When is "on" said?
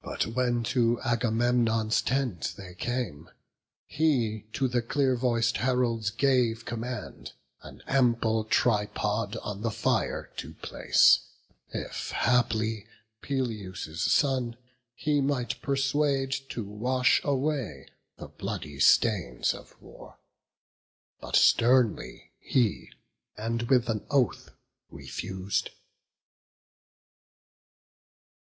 9.38-9.62